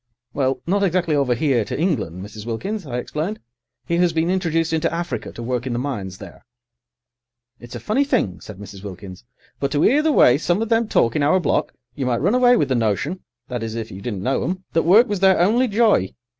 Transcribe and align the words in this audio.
"Well, 0.33 0.63
not 0.65 0.81
exactly 0.81 1.15
over 1.15 1.35
here, 1.35 1.63
to 1.63 1.79
England, 1.79 2.25
Mrs. 2.25 2.43
Wilkins," 2.47 2.87
I 2.87 2.97
explained. 2.97 3.39
"He 3.85 3.97
has 3.97 4.13
been 4.13 4.31
introduced 4.31 4.73
into 4.73 4.91
Africa 4.91 5.31
to 5.33 5.43
work 5.43 5.67
in 5.67 5.73
the 5.73 5.77
mines 5.77 6.17
there." 6.17 6.43
"It's 7.59 7.75
a 7.75 7.79
funny 7.79 8.03
thing," 8.03 8.39
said 8.41 8.57
Mrs. 8.57 8.83
Wilkins, 8.83 9.23
"but 9.59 9.69
to 9.73 9.83
'ear 9.83 10.01
the 10.01 10.11
way 10.11 10.39
some 10.39 10.59
of 10.59 10.69
them 10.69 10.87
talk 10.87 11.15
in 11.15 11.21
our 11.21 11.39
block, 11.39 11.75
you 11.93 12.07
might 12.07 12.17
run 12.21 12.33
away 12.33 12.57
with 12.57 12.69
the 12.69 12.73
notion—that 12.73 13.61
is, 13.61 13.75
if 13.75 13.91
you 13.91 14.01
didn't 14.01 14.23
know 14.23 14.41
'em—that 14.43 14.81
work 14.81 15.05
was 15.07 15.19
their 15.19 15.39
only 15.39 15.67
joy. 15.67 16.11